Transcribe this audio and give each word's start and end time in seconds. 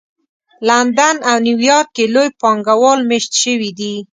لندن 0.67 1.15
او 1.29 1.35
نیویارک 1.47 1.87
کې 1.95 2.05
لوی 2.13 2.29
پانګه 2.41 2.75
وال 2.81 2.99
مېشت 3.09 3.31
شوي 3.43 3.71
دي 3.79 3.93